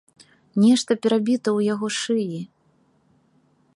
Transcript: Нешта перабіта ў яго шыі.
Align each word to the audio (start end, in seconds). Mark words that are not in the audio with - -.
Нешта 0.63 0.91
перабіта 1.03 1.49
ў 1.57 1.71
яго 1.73 1.87
шыі. 1.99 2.41